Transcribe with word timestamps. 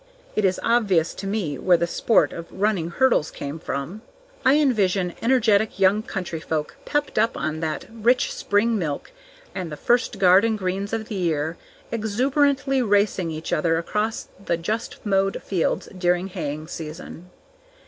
It 0.35 0.45
is 0.45 0.59
obvious 0.63 1.13
to 1.13 1.27
me 1.27 1.59
where 1.59 1.77
the 1.77 1.85
sport 1.85 2.33
of 2.33 2.47
running 2.51 2.89
hurdles 2.89 3.29
came 3.29 3.59
from; 3.59 4.01
I 4.43 4.55
envision 4.55 5.13
energetic 5.21 5.77
young 5.77 6.01
countryfolk, 6.01 6.73
pepped 6.85 7.19
up 7.19 7.37
on 7.37 7.59
that 7.59 7.85
rich 7.91 8.33
spring 8.33 8.79
milk 8.79 9.11
and 9.53 9.71
the 9.71 9.77
first 9.77 10.17
garden 10.17 10.55
greens 10.55 10.91
of 10.91 11.07
the 11.07 11.13
year, 11.13 11.55
exuberantly 11.91 12.81
racing 12.81 13.29
each 13.29 13.53
other 13.53 13.77
across 13.77 14.27
the 14.43 14.57
just 14.57 15.05
mowed 15.05 15.43
fields 15.43 15.87
during 15.95 16.29
haying 16.29 16.65
season. 16.67 17.29